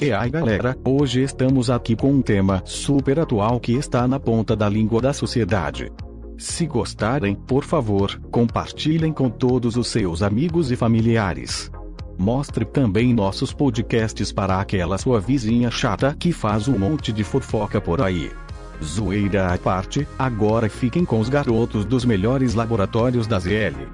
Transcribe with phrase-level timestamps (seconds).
[0.00, 4.56] E aí galera, hoje estamos aqui com um tema super atual que está na ponta
[4.56, 5.90] da língua da sociedade.
[6.36, 11.70] Se gostarem, por favor, compartilhem com todos os seus amigos e familiares.
[12.18, 17.80] Mostre também nossos podcasts para aquela sua vizinha chata que faz um monte de fofoca
[17.80, 18.32] por aí.
[18.82, 23.86] Zoeira à parte, agora fiquem com os garotos dos melhores laboratórios da ZL.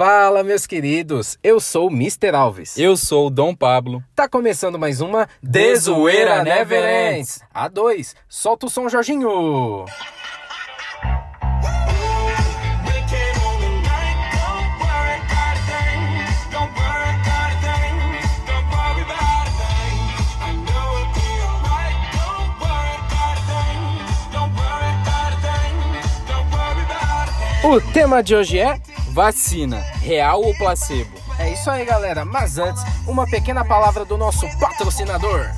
[0.00, 1.38] Fala, meus queridos!
[1.42, 2.34] Eu sou o Mr.
[2.34, 2.78] Alves.
[2.78, 4.02] Eu sou o Dom Pablo.
[4.16, 7.42] Tá começando mais uma De Zoeira Never Ends.
[7.54, 9.84] A2, solta o som, Jorginho!
[27.62, 28.80] O tema de hoje é
[29.12, 31.10] Vacina, real ou placebo?
[31.36, 32.24] É isso aí, galera.
[32.24, 35.50] Mas antes, uma pequena palavra do nosso patrocinador.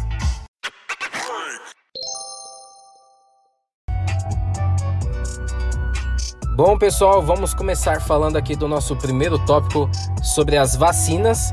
[6.57, 9.91] Bom, pessoal, vamos começar falando aqui do nosso primeiro tópico
[10.23, 11.53] sobre as vacinas.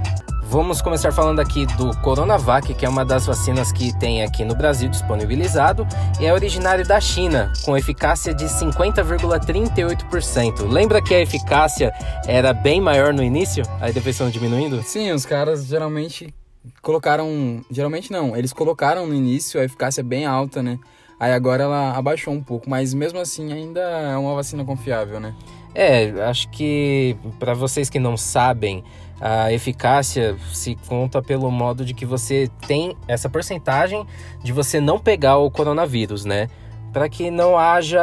[0.50, 4.56] Vamos começar falando aqui do Coronavac, que é uma das vacinas que tem aqui no
[4.56, 5.88] Brasil disponibilizado
[6.20, 10.68] e é originário da China, com eficácia de 50,38%.
[10.68, 11.94] Lembra que a eficácia
[12.26, 14.82] era bem maior no início, aí depois estão diminuindo?
[14.82, 16.34] Sim, os caras geralmente
[16.82, 17.64] colocaram.
[17.70, 20.80] Geralmente não, eles colocaram no início a eficácia bem alta, né?
[21.20, 25.36] Aí agora ela abaixou um pouco, mas mesmo assim ainda é uma vacina confiável, né?
[25.76, 28.84] É, acho que para vocês que não sabem,
[29.22, 34.06] a eficácia se conta pelo modo de que você tem essa porcentagem
[34.44, 36.48] de você não pegar o coronavírus, né?
[36.94, 38.02] Para que não haja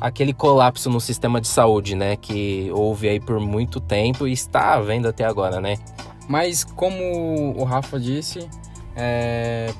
[0.00, 2.16] aquele colapso no sistema de saúde, né?
[2.16, 5.76] Que houve aí por muito tempo e está havendo até agora, né?
[6.28, 8.48] Mas como o Rafa disse,
[8.94, 9.72] é...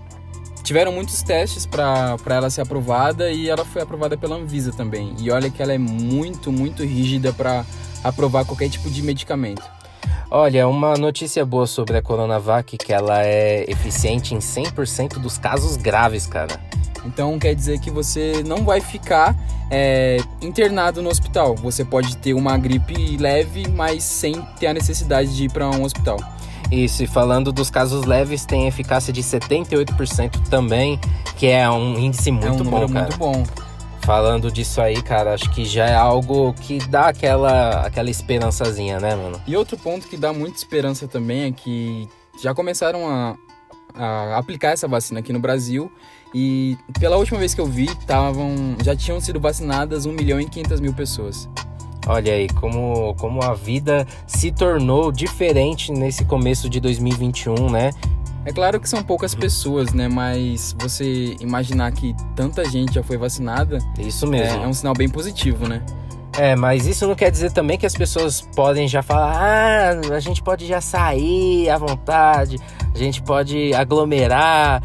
[0.62, 5.14] tiveram muitos testes para ela ser aprovada e ela foi aprovada pela Anvisa também.
[5.20, 7.64] E olha que ela é muito, muito rígida para
[8.02, 9.77] aprovar qualquer tipo de medicamento.
[10.30, 15.76] Olha, uma notícia boa sobre a Coronavac que ela é eficiente em 100% dos casos
[15.76, 16.60] graves, cara.
[17.06, 19.34] Então quer dizer que você não vai ficar
[19.70, 21.54] é, internado no hospital.
[21.56, 25.82] Você pode ter uma gripe leve, mas sem ter a necessidade de ir para um
[25.82, 26.18] hospital.
[26.70, 31.00] Isso, e falando dos casos leves, tem eficácia de 78% também,
[31.36, 33.06] que é um índice muito é um bom, cara.
[33.06, 33.67] muito bom.
[34.08, 39.14] Falando disso aí, cara, acho que já é algo que dá aquela, aquela esperançazinha, né,
[39.14, 39.38] mano?
[39.46, 42.08] E outro ponto que dá muita esperança também é que
[42.42, 43.36] já começaram a,
[43.94, 45.92] a aplicar essa vacina aqui no Brasil
[46.34, 50.46] e pela última vez que eu vi, tavam, já tinham sido vacinadas 1 milhão e
[50.46, 51.46] 500 mil pessoas.
[52.06, 57.90] Olha aí como, como a vida se tornou diferente nesse começo de 2021, né?
[58.44, 60.08] É claro que são poucas pessoas, né?
[60.08, 63.78] Mas você imaginar que tanta gente já foi vacinada.
[63.98, 64.60] Isso mesmo.
[64.60, 65.82] É, é um sinal bem positivo, né?
[66.38, 70.20] É, mas isso não quer dizer também que as pessoas podem já falar, ah, a
[70.20, 72.58] gente pode já sair à vontade,
[72.94, 74.80] a gente pode aglomerar,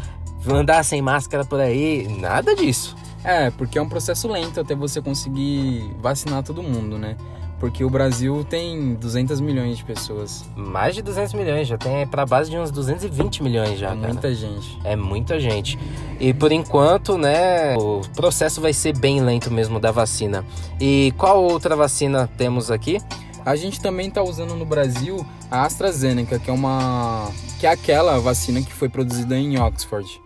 [0.48, 2.08] andar sem máscara por aí.
[2.18, 2.96] Nada disso.
[3.22, 7.16] É, porque é um processo lento até você conseguir vacinar todo mundo, né?
[7.58, 10.44] Porque o Brasil tem 200 milhões de pessoas.
[10.56, 14.08] Mais de 200 milhões, já tem para base de uns 220 milhões já, é cara.
[14.08, 14.78] muita gente.
[14.84, 15.78] É muita gente.
[16.20, 20.44] E por enquanto, né, o processo vai ser bem lento mesmo da vacina.
[20.80, 22.98] E qual outra vacina temos aqui?
[23.44, 28.18] A gente também está usando no Brasil a AstraZeneca, que é uma que é aquela
[28.18, 30.20] vacina que foi produzida em Oxford.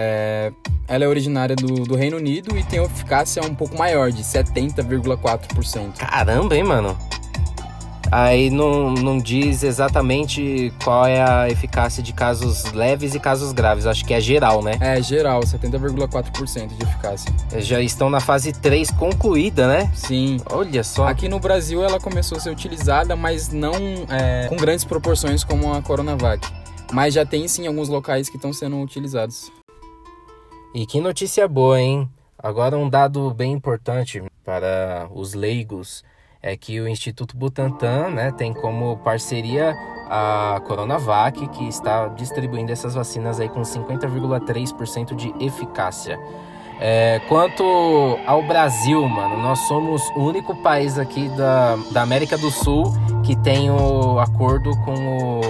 [0.00, 0.52] É,
[0.86, 5.96] ela é originária do, do, Reino Unido e tem eficácia um pouco maior, de 70,4%.
[5.96, 6.96] Caramba, hein, mano?
[8.12, 13.86] Aí não, não diz exatamente qual é a eficácia de casos leves e casos graves.
[13.86, 14.78] Acho que é geral, né?
[14.80, 17.30] É, geral, 70,4% de eficácia.
[17.58, 19.90] Já estão na fase 3 concluída, né?
[19.92, 20.38] Sim.
[20.50, 21.08] Olha só.
[21.08, 23.74] Aqui no Brasil ela começou a ser utilizada, mas não
[24.08, 26.46] é, com grandes proporções como a Coronavac.
[26.92, 29.50] Mas já tem sim alguns locais que estão sendo utilizados.
[30.74, 32.08] E que notícia boa, hein?
[32.38, 36.04] Agora um dado bem importante para os leigos
[36.42, 39.74] é que o Instituto Butantan né, tem como parceria
[40.08, 46.18] a Coronavac, que está distribuindo essas vacinas aí com 50,3% de eficácia.
[46.80, 47.64] É, quanto
[48.24, 52.84] ao Brasil, mano, nós somos o único país aqui da, da América do Sul
[53.24, 55.40] que tem o acordo com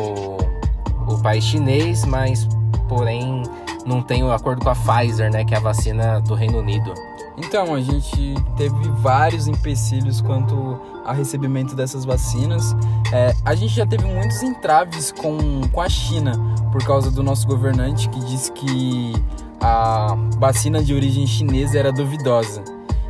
[1.11, 2.49] o, o país chinês, mas
[2.88, 3.43] porém
[3.88, 6.93] não tem o acordo com a Pfizer, né, que é a vacina do Reino Unido.
[7.38, 12.76] Então, a gente teve vários empecilhos quanto ao recebimento dessas vacinas.
[13.12, 15.38] É, a gente já teve muitos entraves com,
[15.73, 16.32] com a China,
[16.70, 19.14] por causa do nosso governante que disse que
[19.61, 22.62] a vacina de origem chinesa era duvidosa.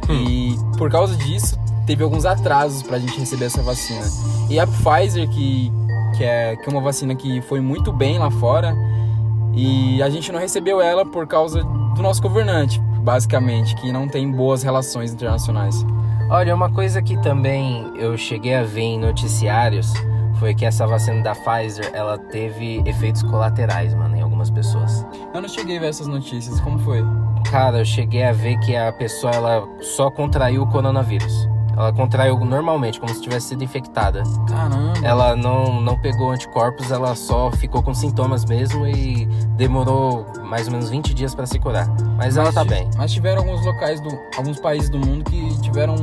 [0.09, 0.15] Hum.
[0.15, 4.07] E por causa disso, teve alguns atrasos para a gente receber essa vacina.
[4.49, 5.73] E a Pfizer, que,
[6.17, 8.77] que, é, que é uma vacina que foi muito bem lá fora,
[9.55, 14.31] e a gente não recebeu ela por causa do nosso governante, basicamente, que não tem
[14.31, 15.85] boas relações internacionais.
[16.31, 19.93] Olha, uma coisa que também eu cheguei a ver em noticiários
[20.39, 25.05] foi que essa vacina da Pfizer, ela teve efeitos colaterais, mano, em algumas pessoas.
[25.35, 27.05] Eu não cheguei a ver essas notícias, como foi?
[27.51, 31.49] Cara, eu cheguei a ver que a pessoa ela só contraiu o coronavírus.
[31.79, 34.25] Ela contraiu normalmente, como se tivesse sido infectada.
[34.49, 34.95] Caramba.
[35.01, 39.27] Ela não, não pegou anticorpos, ela só ficou com sintomas mesmo e
[39.57, 41.87] demorou mais ou menos 20 dias para se curar.
[42.17, 42.91] Mas, mas, ela tá bem.
[42.97, 45.95] Mas tiveram alguns locais, do, alguns países do mundo que tiveram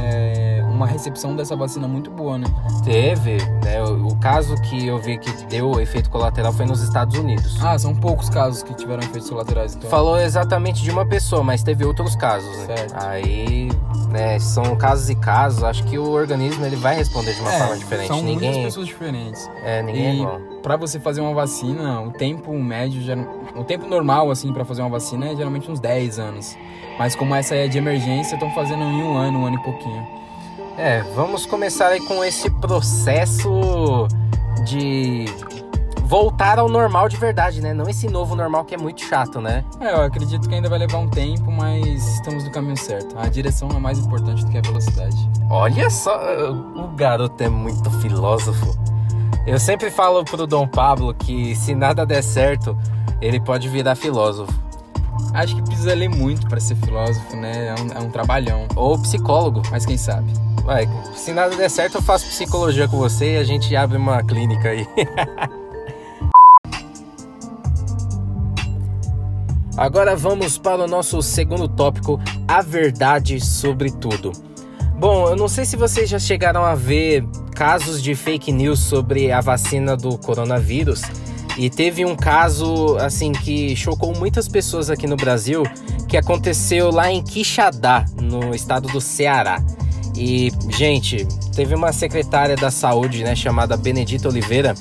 [0.00, 0.41] é,
[0.82, 2.46] uma recepção dessa vacina muito boa, né?
[2.84, 3.82] Teve, né?
[3.82, 7.56] O, caso que eu vi que deu efeito colateral foi nos Estados Unidos.
[7.62, 9.88] Ah, são poucos casos que tiveram efeitos colaterais, então.
[9.88, 12.50] Falou exatamente de uma pessoa, mas teve outros casos.
[12.58, 12.76] Né?
[12.76, 12.94] Certo.
[12.96, 13.70] Aí,
[14.10, 17.58] né, são casos e casos, acho que o organismo ele vai responder de uma é,
[17.58, 18.08] forma diferente.
[18.08, 18.50] São ninguém...
[18.50, 19.50] muitas pessoas diferentes.
[19.64, 20.40] É, ninguém é e é igual.
[20.62, 23.02] Pra você fazer uma vacina, o tempo médio,
[23.56, 26.56] o tempo normal, assim, para fazer uma vacina é geralmente uns 10 anos.
[26.98, 30.21] Mas como essa é de emergência, estão fazendo em um ano, um ano e pouquinho.
[30.84, 34.08] É, vamos começar aí com esse processo
[34.64, 35.26] de
[36.02, 37.72] voltar ao normal de verdade, né?
[37.72, 39.64] Não esse novo normal que é muito chato, né?
[39.78, 43.16] É, eu acredito que ainda vai levar um tempo, mas estamos no caminho certo.
[43.16, 45.16] A direção é mais importante do que a velocidade.
[45.48, 46.18] Olha só,
[46.50, 48.76] o garoto é muito filósofo.
[49.46, 52.76] Eu sempre falo pro Dom Pablo que se nada der certo,
[53.20, 54.52] ele pode virar filósofo.
[55.32, 57.68] Acho que precisa ler muito para ser filósofo, né?
[57.68, 58.66] É um, é um trabalhão.
[58.74, 59.62] Ou psicólogo.
[59.70, 60.32] Mas quem sabe?
[60.64, 64.22] Vai, se nada der certo, eu faço psicologia com você e a gente abre uma
[64.22, 64.86] clínica aí.
[69.76, 74.30] Agora vamos para o nosso segundo tópico, a verdade sobre tudo.
[74.96, 77.24] Bom, eu não sei se vocês já chegaram a ver
[77.56, 81.02] casos de fake news sobre a vacina do coronavírus.
[81.58, 85.64] E teve um caso assim que chocou muitas pessoas aqui no Brasil,
[86.08, 89.60] que aconteceu lá em Quixadá, no estado do Ceará.
[90.16, 94.74] E, gente, teve uma secretária da saúde, né, chamada Benedita Oliveira.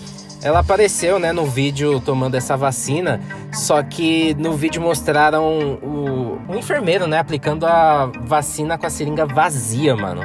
[0.43, 3.21] Ela apareceu, né, no vídeo tomando essa vacina,
[3.53, 9.25] só que no vídeo mostraram o, o enfermeiro, né, aplicando a vacina com a seringa
[9.25, 10.21] vazia, mano.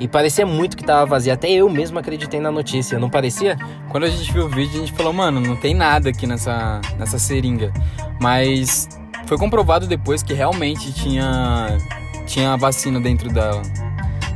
[0.00, 1.34] E parecia muito que tava vazia.
[1.34, 3.56] Até eu mesmo acreditei na notícia, não parecia?
[3.90, 6.80] Quando a gente viu o vídeo, a gente falou, mano, não tem nada aqui nessa,
[6.98, 7.72] nessa seringa.
[8.20, 8.88] Mas
[9.26, 11.78] foi comprovado depois que realmente tinha,
[12.26, 13.62] tinha vacina dentro dela.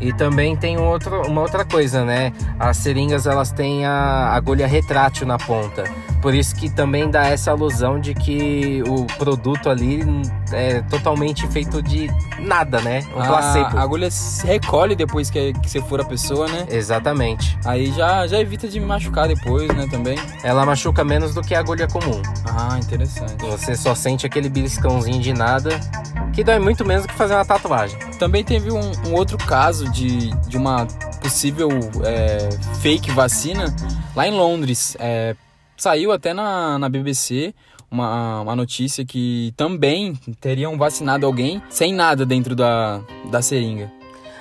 [0.00, 2.32] E também tem outro, uma outra coisa, né?
[2.58, 5.84] As seringas elas têm a agulha retrátil na ponta.
[6.20, 10.00] Por isso que também dá essa alusão de que o produto ali
[10.52, 12.08] é totalmente feito de
[12.40, 13.04] nada, né?
[13.16, 13.78] Um placebo.
[13.78, 16.66] A agulha se recolhe depois que, que você for a pessoa, né?
[16.70, 17.58] Exatamente.
[17.64, 19.86] Aí já, já evita de machucar depois, né?
[19.90, 20.18] Também.
[20.42, 22.20] Ela machuca menos do que a agulha comum.
[22.46, 23.36] Ah, interessante.
[23.44, 25.70] Você só sente aquele beliscãozinho de nada,
[26.32, 27.98] que dói muito menos do que fazer uma tatuagem.
[28.18, 30.86] Também teve um, um outro caso de, de uma
[31.20, 31.68] possível
[32.04, 32.48] é,
[32.80, 33.74] fake vacina
[34.14, 34.96] lá em Londres.
[34.98, 35.36] É,
[35.78, 37.54] saiu até na, na BBC
[37.90, 43.90] uma, uma notícia que também teriam vacinado alguém sem nada dentro da, da seringa.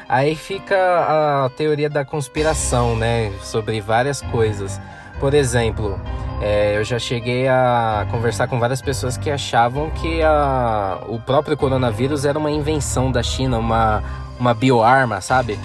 [0.10, 3.32] Aí fica a teoria da conspiração, né?
[3.44, 4.80] Sobre várias coisas.
[5.20, 6.00] Por exemplo,
[6.42, 11.58] é, eu já cheguei a conversar com várias pessoas que achavam que a, o próprio
[11.58, 14.04] coronavírus era uma invenção da China, uma,
[14.40, 15.60] uma bioarma, sabe?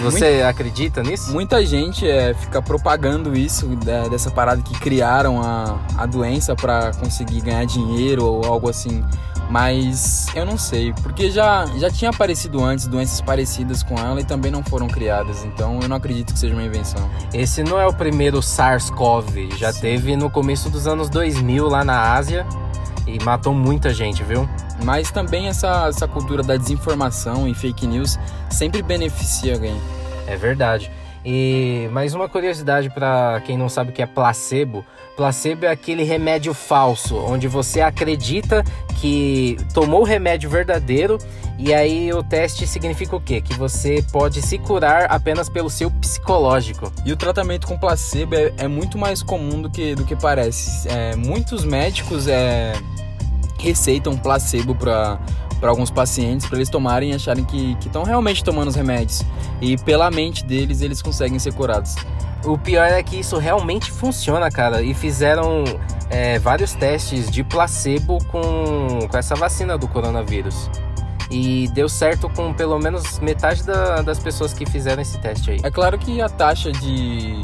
[0.00, 1.32] Você Muita, acredita nisso?
[1.32, 6.92] Muita gente é, fica propagando isso, é, dessa parada que criaram a, a doença para
[6.92, 9.02] conseguir ganhar dinheiro ou algo assim.
[9.48, 14.24] Mas eu não sei, porque já, já tinha aparecido antes doenças parecidas com ela e
[14.24, 17.08] também não foram criadas, então eu não acredito que seja uma invenção.
[17.32, 19.80] Esse não é o primeiro SARS-CoV, já Sim.
[19.80, 22.44] teve no começo dos anos 2000 lá na Ásia
[23.06, 24.48] e matou muita gente, viu?
[24.84, 28.18] Mas também essa, essa cultura da desinformação e fake news
[28.50, 29.80] sempre beneficia alguém.
[30.26, 30.90] É verdade.
[31.28, 34.84] E mais uma curiosidade para quem não sabe o que é placebo.
[35.16, 38.62] Placebo é aquele remédio falso, onde você acredita
[39.00, 41.18] que tomou o remédio verdadeiro
[41.58, 43.40] e aí o teste significa o quê?
[43.40, 46.92] Que você pode se curar apenas pelo seu psicológico.
[47.04, 50.86] E o tratamento com placebo é, é muito mais comum do que, do que parece.
[50.88, 52.74] É, muitos médicos é,
[53.58, 55.18] receitam placebo para
[55.58, 59.22] para alguns pacientes para eles tomarem e acharem que estão realmente tomando os remédios
[59.58, 61.96] e pela mente deles eles conseguem ser curados.
[62.44, 64.80] O pior é que isso realmente funciona, cara.
[64.80, 65.64] E fizeram
[66.08, 70.70] é, vários testes de placebo com, com essa vacina do coronavírus.
[71.28, 75.60] E deu certo com pelo menos metade da, das pessoas que fizeram esse teste aí.
[75.62, 77.40] É claro que a taxa de,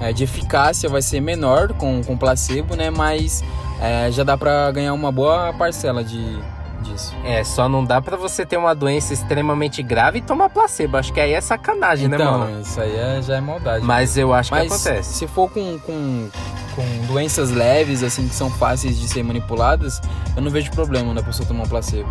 [0.00, 2.90] é, de eficácia vai ser menor com, com placebo, né?
[2.90, 3.42] Mas
[3.82, 6.38] é, já dá para ganhar uma boa parcela de,
[6.82, 7.12] disso.
[7.24, 10.96] É, só não dá para você ter uma doença extremamente grave e tomar placebo.
[10.96, 12.50] Acho que aí é sacanagem, então, né, mano?
[12.50, 13.84] Então, isso aí é, já é maldade.
[13.84, 15.14] Mas eu acho Mas que acontece.
[15.14, 16.30] Se for com, com,
[16.76, 20.00] com doenças leves, assim, que são fáceis de ser manipuladas,
[20.36, 22.08] eu não vejo problema na pessoa tomar placebo.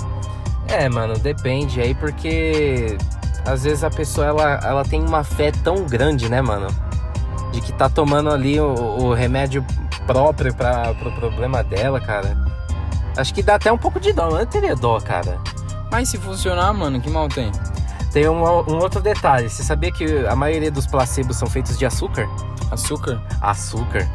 [0.67, 2.97] É, mano, depende aí, porque
[3.45, 6.67] às vezes a pessoa ela, ela tem uma fé tão grande, né, mano?
[7.51, 9.65] De que tá tomando ali o, o remédio
[10.11, 12.37] próprio para pro problema dela, cara.
[13.17, 15.39] Acho que dá até um pouco de dó, eu teria dó, cara.
[15.91, 17.51] Mas se funcionar, mano, que mal tem?
[18.11, 19.49] Tem um, um, outro detalhe.
[19.49, 22.29] Você sabia que a maioria dos placebos são feitos de açúcar?
[22.69, 23.21] Açúcar?
[23.41, 24.09] Açúcar.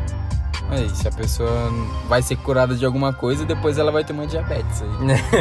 [0.70, 1.70] Aí, se a pessoa
[2.08, 4.90] vai ser curada de alguma coisa, depois ela vai ter uma diabetes aí.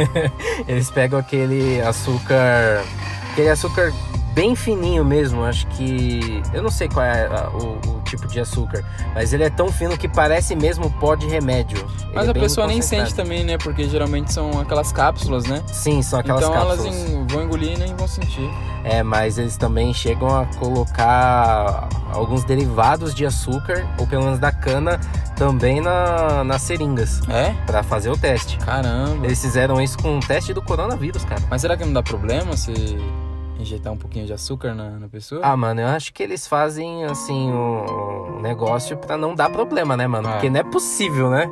[0.68, 2.84] Eles pegam aquele açúcar.
[3.32, 3.92] Aquele açúcar
[4.36, 5.42] bem fininho mesmo.
[5.42, 6.42] Acho que.
[6.52, 9.96] Eu não sei qual é o, o, tipo de açúcar, mas ele é tão fino
[9.96, 11.84] que parece mesmo pó de remédio.
[12.14, 13.56] Mas ele a é pessoa nem sente também, né?
[13.56, 15.62] Porque geralmente são aquelas cápsulas, né?
[15.66, 16.86] Sim, são aquelas então cápsulas.
[16.86, 18.48] Então elas vão engolir e nem vão sentir.
[18.84, 24.52] É, mas eles também chegam a colocar alguns derivados de açúcar, ou pelo menos da
[24.52, 25.00] cana,
[25.34, 27.20] também na, nas seringas.
[27.28, 27.52] É?
[27.66, 28.58] Pra fazer o teste.
[28.58, 29.26] Caramba.
[29.26, 31.42] Eles fizeram isso com o teste do coronavírus, cara.
[31.50, 32.98] Mas será que não dá problema se
[33.58, 35.40] injetar um pouquinho de açúcar na, na pessoa?
[35.44, 39.96] Ah, mano, eu acho que eles fazem, assim, o, o negócio pra não dar problema,
[39.96, 40.28] né, mano?
[40.28, 40.32] É.
[40.32, 41.50] Porque não é possível, né?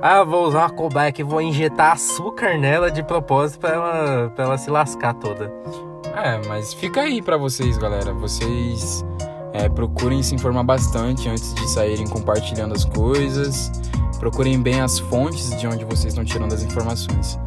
[0.00, 4.44] Ah, vou usar uma cobaia aqui, vou injetar açúcar nela de propósito pra ela, pra
[4.44, 5.52] ela se lascar toda.
[6.14, 8.12] É, mas fica aí pra vocês, galera.
[8.12, 9.04] Vocês
[9.52, 13.70] é, procurem se informar bastante antes de saírem compartilhando as coisas.
[14.18, 17.38] Procurem bem as fontes de onde vocês estão tirando as informações.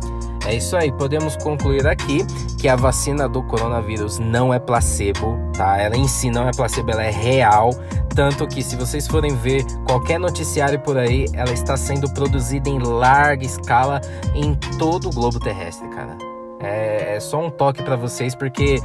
[0.50, 2.26] É isso aí, podemos concluir aqui
[2.58, 5.78] que a vacina do coronavírus não é placebo, tá?
[5.78, 7.70] Ela em si não é placebo, ela é real.
[8.16, 12.80] Tanto que, se vocês forem ver qualquer noticiário por aí, ela está sendo produzida em
[12.80, 14.02] larga escala
[14.34, 16.18] em todo o globo terrestre, cara.
[16.60, 18.80] É, é só um toque para vocês, porque,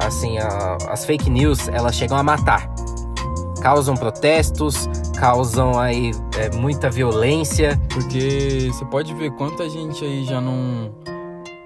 [0.00, 2.68] assim, a, as fake news elas chegam a matar
[3.64, 4.86] causam protestos,
[5.18, 7.80] causam aí é, muita violência.
[7.92, 10.92] Porque você pode ver quanta gente aí já não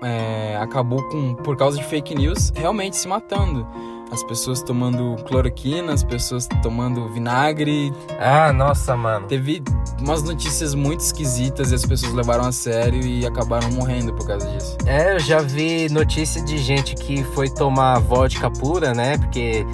[0.02, 3.66] é, acabou com por causa de fake news realmente se matando.
[4.10, 7.92] As pessoas tomando cloroquina, as pessoas tomando vinagre.
[8.18, 9.26] Ah, nossa, mano.
[9.26, 9.62] Teve
[10.00, 14.46] umas notícias muito esquisitas e as pessoas levaram a sério e acabaram morrendo por causa
[14.48, 14.78] disso.
[14.86, 19.18] É, eu já vi notícia de gente que foi tomar vodka pura, né?
[19.18, 19.66] Porque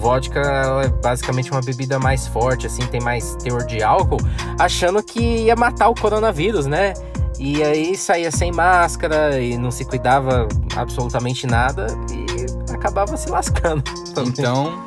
[0.00, 0.40] vodka
[0.84, 4.18] é basicamente uma bebida mais forte, assim, tem mais teor de álcool,
[4.58, 6.94] achando que ia matar o coronavírus, né?
[7.38, 13.82] E aí saía sem máscara e não se cuidava absolutamente nada e acabava se lascando.
[14.14, 14.30] Também.
[14.30, 14.82] Então,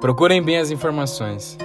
[0.00, 1.56] procurem bem as informações.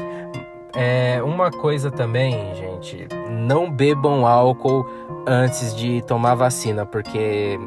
[0.76, 4.88] É, uma coisa também, gente, não bebam álcool
[5.28, 7.60] antes de tomar vacina, porque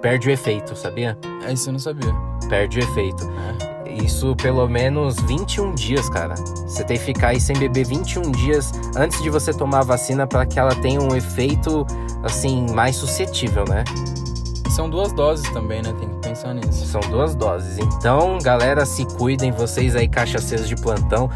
[0.00, 1.18] perde o efeito, sabia?
[1.44, 2.14] É isso eu não sabia.
[2.48, 3.24] Perde o efeito.
[3.24, 3.73] É.
[4.02, 6.34] Isso pelo menos 21 dias, cara.
[6.34, 10.26] Você tem que ficar aí sem beber 21 dias antes de você tomar a vacina
[10.26, 11.86] para que ela tenha um efeito
[12.22, 13.84] assim mais suscetível, né?
[14.70, 15.94] São duas doses também, né?
[16.00, 16.84] Tem que pensar nisso.
[16.86, 17.78] São duas doses.
[17.78, 21.30] Então, galera, se cuidem, vocês aí, cachaceiros de plantão.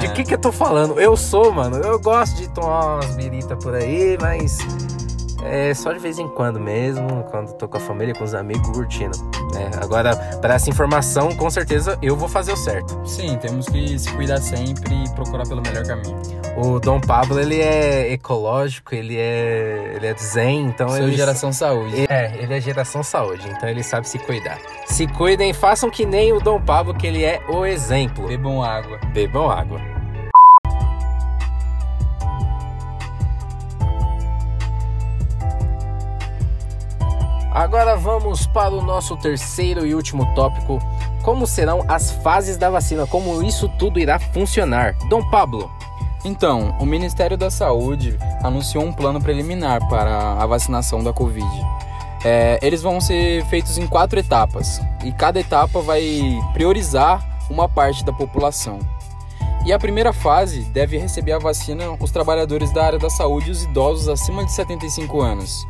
[0.00, 1.00] De que que eu tô falando?
[1.00, 1.78] Eu sou, mano.
[1.78, 4.58] Eu gosto de tomar umas birita por aí, mas
[5.44, 8.68] é só de vez em quando mesmo, quando tô com a família, com os amigos,
[8.70, 9.16] curtindo.
[9.56, 13.00] É, agora, para essa informação, com certeza eu vou fazer o certo.
[13.06, 16.16] Sim, temos que se cuidar sempre e procurar pelo melhor caminho.
[16.56, 21.16] O Dom Pablo, ele é ecológico, ele é, ele é zen, então Sou ele...
[21.16, 22.06] geração saúde.
[22.08, 24.58] É, ele é geração saúde, então ele sabe se cuidar.
[24.86, 28.28] Se cuidem, façam que nem o Dom Pablo, que ele é o exemplo.
[28.28, 28.98] Bebam água.
[29.12, 29.93] Bebam água.
[37.54, 40.80] Agora vamos para o nosso terceiro e último tópico,
[41.22, 44.96] como serão as fases da vacina, como isso tudo irá funcionar.
[45.08, 45.70] Dom Pablo.
[46.24, 51.46] Então, o Ministério da Saúde anunciou um plano preliminar para a vacinação da Covid.
[52.24, 56.02] É, eles vão ser feitos em quatro etapas e cada etapa vai
[56.52, 58.80] priorizar uma parte da população.
[59.64, 63.50] E a primeira fase deve receber a vacina os trabalhadores da área da saúde e
[63.50, 65.66] os idosos acima de 75 anos.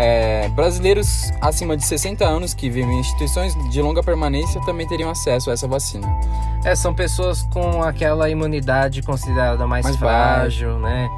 [0.00, 5.08] É, brasileiros acima de 60 anos que vivem em instituições de longa permanência também teriam
[5.08, 6.06] acesso a essa vacina.
[6.64, 11.08] É, são pessoas com aquela imunidade considerada mais, Mais frágil, né?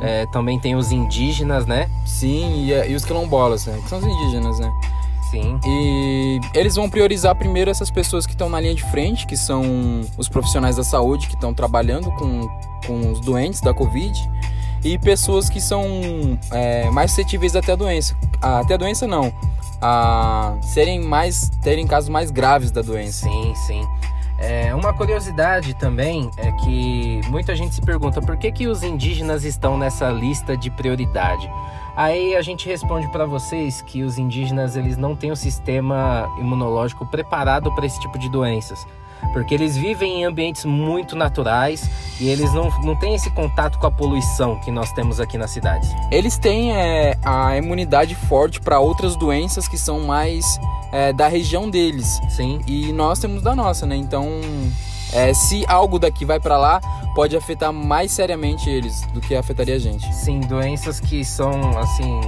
[0.00, 1.88] É, também tem os indígenas, né?
[2.04, 3.78] Sim, e, e os quilombolas, né?
[3.82, 4.70] Que são os indígenas, né?
[5.30, 5.58] Sim.
[5.66, 9.62] E eles vão priorizar primeiro essas pessoas que estão na linha de frente, que são
[10.16, 12.48] os profissionais da saúde que estão trabalhando com,
[12.86, 14.12] com os doentes da Covid,
[14.84, 18.16] e pessoas que são é, mais suscetíveis até a doença.
[18.40, 19.32] Ah, Até a doença não.
[19.80, 21.50] A serem mais.
[21.62, 23.26] terem casos mais graves da doença.
[23.26, 23.86] Sim, sim.
[24.38, 29.44] É, uma curiosidade também é que muita gente se pergunta por que, que os indígenas
[29.44, 31.50] estão nessa lista de prioridade.
[31.96, 37.06] Aí a gente responde para vocês que os indígenas eles não têm o sistema imunológico
[37.06, 38.86] preparado para esse tipo de doenças.
[39.32, 43.86] Porque eles vivem em ambientes muito naturais e eles não, não têm esse contato com
[43.86, 45.88] a poluição que nós temos aqui nas cidades.
[46.10, 50.44] Eles têm é, a imunidade forte para outras doenças que são mais
[50.92, 52.20] é, da região deles.
[52.28, 52.60] Sim.
[52.66, 53.96] E nós temos da nossa, né?
[53.96, 54.28] Então,
[55.12, 56.80] é, se algo daqui vai para lá,
[57.14, 60.12] pode afetar mais seriamente eles do que afetaria a gente.
[60.14, 62.20] Sim, doenças que são assim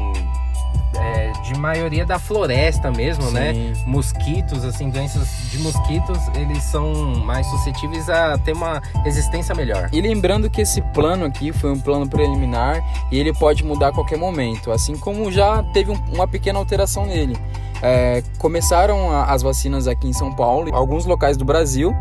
[0.96, 3.52] é, de maioria da floresta mesmo, né?
[3.52, 3.72] Sim.
[3.86, 6.92] Mosquitos, assim, doenças de mosquitos, eles são
[7.24, 9.88] mais suscetíveis a ter uma resistência melhor.
[9.92, 12.82] E lembrando que esse plano aqui foi um plano preliminar
[13.12, 17.04] e ele pode mudar a qualquer momento, assim como já teve um- uma pequena alteração
[17.06, 17.36] nele.
[17.82, 21.94] É, começaram a- as vacinas aqui em São Paulo, em alguns locais do Brasil,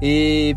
[0.00, 0.54] e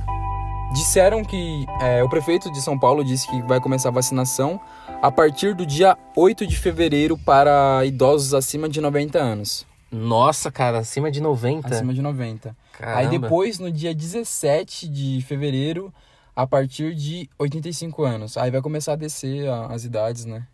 [0.73, 4.59] disseram que é, o prefeito de São Paulo disse que vai começar a vacinação
[5.01, 9.65] a partir do dia 8 de fevereiro para idosos acima de 90 anos.
[9.91, 11.67] Nossa, cara, acima de 90.
[11.67, 12.55] Acima de 90.
[12.73, 12.99] Caramba.
[12.99, 15.91] Aí depois, no dia 17 de fevereiro,
[16.35, 18.37] a partir de 85 anos.
[18.37, 20.45] Aí vai começar a descer as idades, né?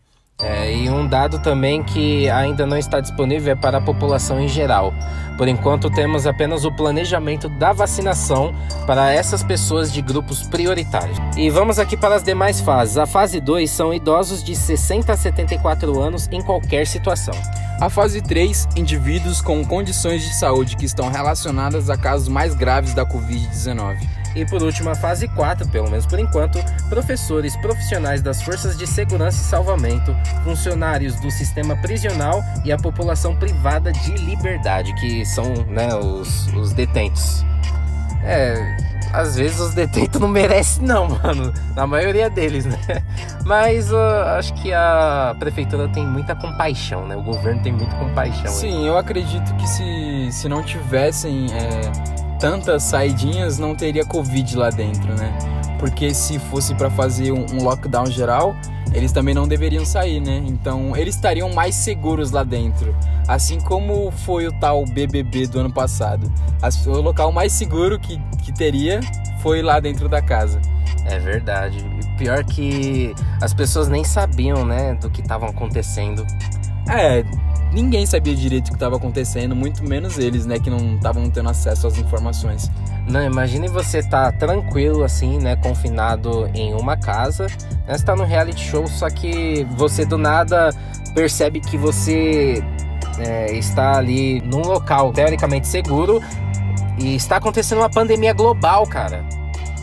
[0.42, 4.48] É, e um dado também que ainda não está disponível é para a população em
[4.48, 4.92] geral.
[5.38, 8.54] Por enquanto, temos apenas o planejamento da vacinação
[8.86, 11.16] para essas pessoas de grupos prioritários.
[11.38, 12.98] E vamos aqui para as demais fases.
[12.98, 17.34] A fase 2 são idosos de 60 a 74 anos em qualquer situação.
[17.80, 22.92] A fase 3, indivíduos com condições de saúde que estão relacionadas a casos mais graves
[22.92, 24.25] da Covid-19.
[24.36, 26.58] E por último, a fase 4, pelo menos por enquanto,
[26.90, 33.34] professores profissionais das forças de segurança e salvamento, funcionários do sistema prisional e a população
[33.34, 37.42] privada de liberdade, que são né, os, os detentos.
[38.22, 38.76] É,
[39.12, 42.78] às vezes os detentos não merecem não, mano, na maioria deles, né?
[43.44, 47.16] Mas ah, acho que a prefeitura tem muita compaixão, né?
[47.16, 48.52] O governo tem muita compaixão.
[48.52, 54.70] Sim, eu acredito que se, se não tivessem é, tantas saidinhas, não teria Covid lá
[54.70, 55.36] dentro, né?
[55.78, 58.56] Porque se fosse para fazer um, um lockdown geral,
[58.94, 60.42] eles também não deveriam sair, né?
[60.46, 62.96] Então eles estariam mais seguros lá dentro.
[63.28, 66.32] Assim como foi o tal BBB do ano passado.
[66.62, 69.00] As- o local mais seguro que, que teria
[69.42, 70.60] foi lá dentro da casa.
[71.04, 71.78] É verdade.
[71.78, 76.26] E Pior que as pessoas nem sabiam, né, do que estavam acontecendo.
[76.88, 77.22] É,
[77.76, 80.58] ninguém sabia direito o que estava acontecendo, muito menos eles, né?
[80.58, 82.70] Que não estavam tendo acesso às informações.
[83.06, 87.46] Não, imagine você tá tranquilo assim, né, confinado em uma casa,
[87.86, 90.70] né, você tá no reality show, só que você do nada
[91.14, 92.64] percebe que você
[93.18, 96.20] é, está ali num local teoricamente seguro
[96.98, 99.24] e está acontecendo uma pandemia global, cara.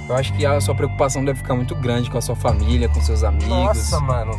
[0.09, 2.99] Eu acho que a sua preocupação deve ficar muito grande com a sua família, com
[2.99, 3.47] seus amigos.
[3.47, 4.37] Nossa, mano.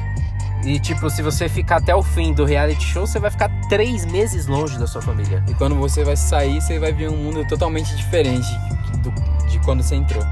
[0.65, 4.05] E tipo, se você ficar até o fim do reality show, você vai ficar três
[4.07, 5.45] meses longe da sua família.
[5.49, 8.49] E quando você vai sair, você vai ver um mundo totalmente diferente
[9.03, 10.23] do- de quando você entrou.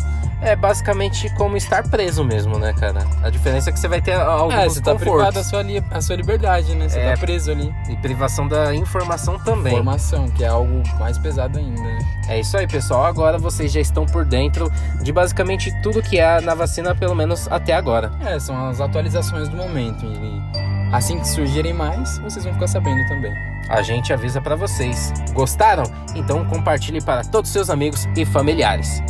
[0.45, 3.05] É basicamente como estar preso mesmo, né, cara?
[3.23, 5.13] A diferença é que você vai ter alguns É, você tá confortos.
[5.15, 6.89] privado da sua, li- a sua liberdade, né?
[6.89, 7.13] Você É.
[7.13, 7.73] tá preso ali.
[7.89, 9.75] E privação da informação também.
[9.75, 11.99] Informação, que é algo mais pesado ainda, né?
[12.29, 13.05] É isso aí, pessoal.
[13.05, 14.69] Agora vocês já estão por dentro
[15.01, 18.11] de basicamente tudo que há na vacina, pelo menos até agora.
[18.27, 20.05] É, são as atualizações do momento.
[20.05, 20.43] E
[20.93, 23.33] assim que surgirem mais, vocês vão ficar sabendo também.
[23.69, 25.13] A gente avisa pra vocês.
[25.33, 25.85] Gostaram?
[26.17, 29.01] Então compartilhe para todos seus amigos e familiares.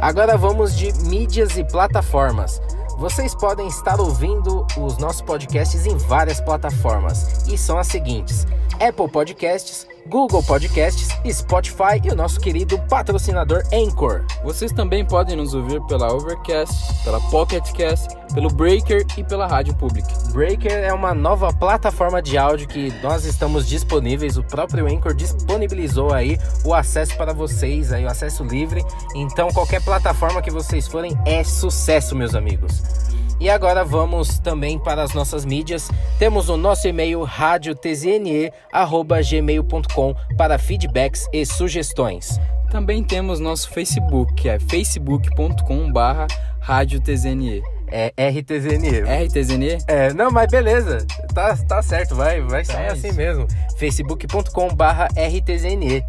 [0.00, 2.60] Agora vamos de mídias e plataformas.
[2.96, 8.46] Vocês podem estar ouvindo os nossos podcasts em várias plataformas e são as seguintes:
[8.80, 14.24] Apple Podcasts, Google Podcasts, Spotify e o nosso querido patrocinador Anchor.
[14.42, 20.06] Vocês também podem nos ouvir pela Overcast, pela Pocketcast, pelo Breaker e pela Rádio Public.
[20.32, 24.36] Breaker é uma nova plataforma de áudio que nós estamos disponíveis.
[24.36, 28.84] O próprio Anchor disponibilizou aí o acesso para vocês, aí o acesso livre.
[29.14, 33.09] Então qualquer plataforma que vocês forem é sucesso, meus amigos.
[33.40, 35.90] E agora vamos também para as nossas mídias.
[36.18, 42.38] Temos o nosso e-mail radiotzne@gmail.com para feedbacks e sugestões.
[42.70, 46.26] Também temos nosso Facebook, que é facebook.com/barra
[46.60, 47.62] radiotzne.
[47.92, 49.02] É RTZN.
[49.26, 49.78] RTZN?
[49.88, 51.04] É, não, mas beleza.
[51.34, 53.48] Tá, tá certo, vai, vai sair É assim mesmo.
[53.78, 56.04] facebook.com/barra RTZN.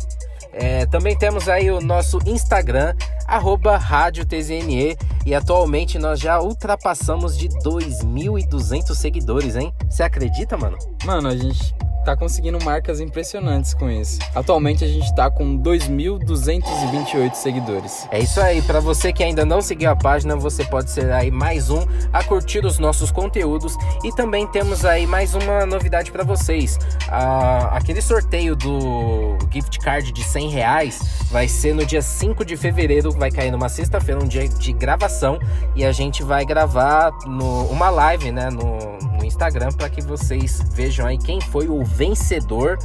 [0.53, 2.93] É, também temos aí o nosso Instagram,
[3.25, 9.73] arroba Rádio TZNE, e atualmente nós já ultrapassamos de 2.200 seguidores, hein?
[9.89, 10.77] Você acredita, mano?
[11.05, 14.19] Mano, a gente tá conseguindo marcas impressionantes com isso.
[14.33, 18.07] Atualmente a gente tá com 2.228 seguidores.
[18.11, 21.31] É isso aí, para você que ainda não seguiu a página, você pode ser aí
[21.31, 26.23] mais um a curtir os nossos conteúdos e também temos aí mais uma novidade para
[26.23, 26.79] vocês.
[27.09, 32.57] Ah, aquele sorteio do gift card de 100 reais vai ser no dia 5 de
[32.57, 35.39] fevereiro, vai cair numa sexta-feira, um dia de gravação
[35.75, 40.61] e a gente vai gravar no, uma live, né, no, no Instagram para que vocês
[40.73, 42.77] vejam aí quem foi o vencedor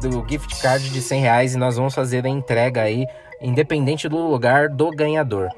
[0.00, 3.06] do gift card de 100 reais e nós vamos fazer a entrega aí,
[3.40, 5.48] independente do lugar do ganhador.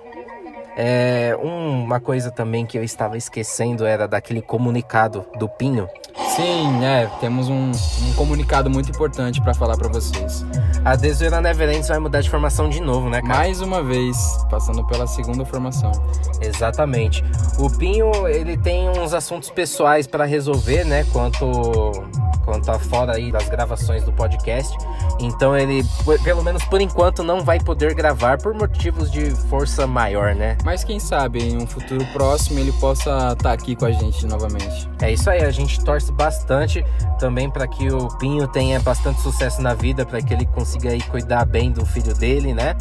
[0.77, 5.89] É, um- uma coisa também que eu estava esquecendo era daquele comunicado do Pinho.
[6.35, 10.45] Sim, é, temos um, um comunicado muito importante pra falar pra vocês.
[10.85, 13.35] A Desoeira Neverends vai mudar de formação de novo, né, cara?
[13.35, 14.17] Mais uma vez,
[14.51, 15.93] passando pela segunda formação.
[16.41, 17.25] Exatamente.
[17.57, 21.93] O Pinho, ele tem uns assuntos pessoais para resolver, né, quanto
[22.45, 24.77] quanto a fora aí das gravações do podcast.
[25.19, 25.83] Então ele,
[26.23, 30.59] pelo menos por enquanto, não vai poder gravar por motivos de força maior, né?
[30.63, 34.91] Mas quem sabe em um futuro próximo ele possa estar aqui com a gente novamente.
[35.01, 36.24] É isso aí, a gente torce bastante
[37.19, 41.01] também para que o Pinho tenha bastante sucesso na vida, para que ele consiga aí
[41.03, 42.75] cuidar bem do filho dele, né?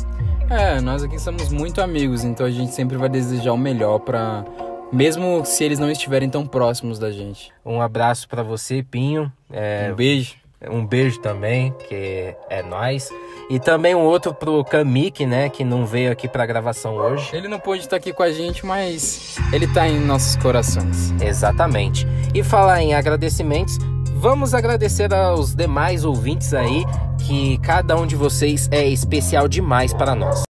[0.50, 4.44] É, nós aqui somos muito amigos, então a gente sempre vai desejar o melhor pra.
[4.92, 7.52] Mesmo se eles não estiverem tão próximos da gente.
[7.66, 9.32] Um abraço para você, Pinho.
[9.52, 10.36] É, Um beijo.
[10.70, 13.10] Um beijo também, que é nós.
[13.50, 17.36] E também um outro pro Kamik, né, que não veio aqui pra gravação hoje.
[17.36, 21.12] Ele não pôde estar aqui com a gente, mas ele tá em nossos corações.
[21.22, 22.08] Exatamente.
[22.34, 23.78] E falar em agradecimentos,
[24.16, 26.86] vamos agradecer aos demais ouvintes aí,
[27.28, 30.44] que cada um de vocês é especial demais para nós.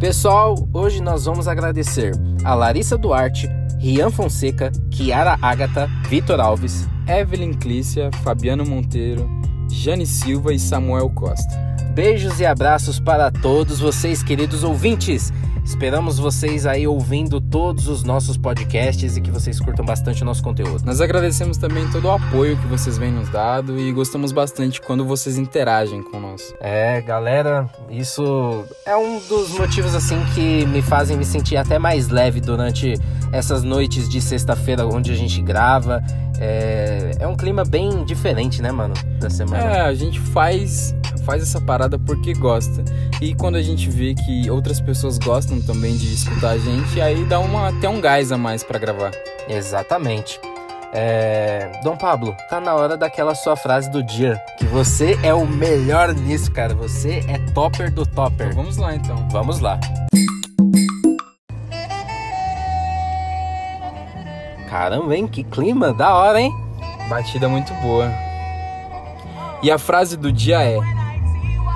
[0.00, 3.46] Pessoal, hoje nós vamos agradecer a Larissa Duarte,
[3.80, 9.26] Rian Fonseca, Kiara Ágata, Vitor Alves, Evelyn Clícia, Fabiano Monteiro,
[9.70, 11.58] Jane Silva e Samuel Costa.
[11.94, 15.32] Beijos e abraços para todos vocês, queridos ouvintes.
[15.64, 20.42] Esperamos vocês aí ouvindo todos os nossos podcasts e que vocês curtam bastante o nosso
[20.42, 20.84] conteúdo.
[20.84, 25.04] Nós agradecemos também todo o apoio que vocês vêm nos dado e gostamos bastante quando
[25.04, 26.54] vocês interagem com nós.
[26.60, 32.08] É, galera, isso é um dos motivos assim que me fazem me sentir até mais
[32.08, 32.94] leve durante
[33.32, 36.02] essas noites de sexta-feira onde a gente grava.
[36.40, 39.62] É, é um clima bem diferente, né, mano, da semana.
[39.62, 42.82] É, a gente faz faz essa parada porque gosta.
[43.20, 47.24] E quando a gente vê que outras pessoas gostam também de escutar a gente, aí
[47.24, 49.12] dá uma, até um gás a mais pra gravar.
[49.48, 50.40] Exatamente.
[50.92, 51.70] É...
[51.84, 54.40] Dom Pablo, tá na hora daquela sua frase do dia.
[54.58, 56.74] Que você é o melhor nisso, cara.
[56.74, 58.48] Você é topper do topper.
[58.48, 59.28] Então, vamos lá então.
[59.30, 59.78] Vamos lá.
[64.70, 65.26] Caramba, hein?
[65.26, 66.54] Que clima da hora, hein?
[67.08, 68.08] Batida muito boa.
[69.62, 70.78] E a frase do dia é: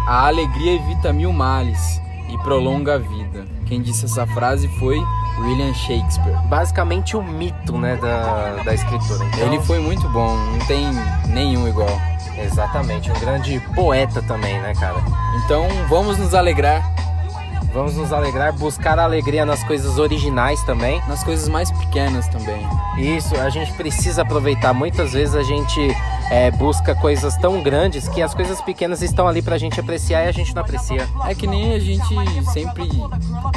[0.07, 2.00] A alegria evita mil males
[2.33, 3.44] e prolonga a vida.
[3.66, 5.02] Quem disse essa frase foi
[5.40, 6.37] William Shakespeare.
[6.48, 9.24] Basicamente o mito, né, da, da escritura.
[9.24, 10.87] Então, Ele foi muito bom, não tem
[11.26, 12.00] nenhum igual.
[12.38, 15.02] Exatamente, um grande poeta também, né, cara?
[15.44, 16.93] Então vamos nos alegrar
[17.74, 21.02] Vamos nos alegrar, buscar alegria nas coisas originais também.
[21.08, 22.64] nas coisas mais pequenas também.
[22.96, 24.72] Isso, a gente precisa aproveitar.
[24.72, 25.80] Muitas vezes a gente
[26.30, 30.28] é, busca coisas tão grandes que as coisas pequenas estão ali pra gente apreciar e
[30.28, 31.08] a gente não aprecia.
[31.26, 32.06] É que nem a gente
[32.52, 32.88] sempre.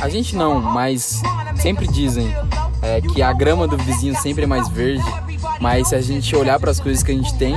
[0.02, 1.22] A gente não, mas
[1.56, 2.36] sempre dizem
[2.82, 5.06] é, que a grama do vizinho sempre é mais verde.
[5.62, 7.56] Mas se a gente olhar para as coisas que a gente tem,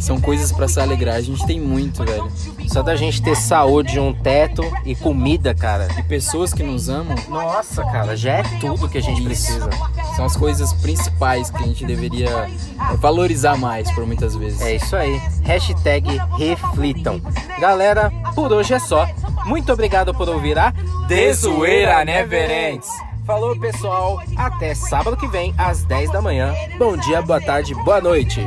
[0.00, 1.16] São coisas para se alegrar.
[1.16, 2.30] A gente tem muito, velho.
[2.68, 5.88] Só da gente ter saúde, um teto e comida, cara.
[5.98, 7.16] E pessoas que nos amam.
[7.28, 9.68] Nossa, cara, já é tudo que a gente precisa.
[10.16, 14.60] São as coisas principais que a gente deveria é, valorizar mais por muitas vezes.
[14.60, 15.20] É isso aí.
[15.42, 17.20] Hashtag reflitam.
[17.58, 19.06] Galera, por hoje é só.
[19.44, 20.72] Muito obrigado por ouvir a
[21.06, 22.88] Desoeira Never Ends.
[23.24, 24.22] Falou, pessoal.
[24.36, 26.54] Até sábado que vem, às 10 da manhã.
[26.78, 28.40] Bom dia, boa tarde, boa noite.